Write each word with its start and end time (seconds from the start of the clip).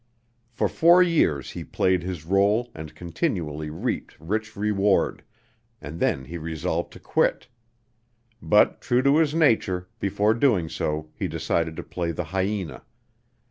For 0.49 0.67
four 0.67 1.03
years 1.03 1.51
he 1.51 1.63
played 1.63 2.01
his 2.01 2.25
rôle 2.25 2.71
and 2.73 2.95
continually 2.95 3.69
reaped 3.69 4.19
rich 4.19 4.55
reward, 4.55 5.21
and 5.79 5.99
then 5.99 6.25
he 6.25 6.39
resolved 6.39 6.91
to 6.93 6.99
quit. 6.99 7.45
But, 8.41 8.81
true 8.81 9.03
to 9.03 9.17
his 9.17 9.35
nature, 9.35 9.89
before 9.99 10.33
doing 10.33 10.69
so 10.69 11.11
he 11.13 11.27
decided 11.27 11.75
to 11.75 11.83
play 11.83 12.11
the 12.11 12.23
hyena. 12.33 12.81